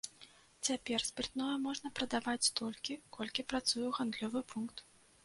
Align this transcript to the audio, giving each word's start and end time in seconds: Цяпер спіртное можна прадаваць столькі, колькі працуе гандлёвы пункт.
Цяпер 0.67 1.03
спіртное 1.09 1.49
можна 1.65 1.91
прадаваць 1.99 2.43
столькі, 2.47 2.97
колькі 3.19 3.47
працуе 3.55 3.93
гандлёвы 3.99 4.41
пункт. 4.57 4.77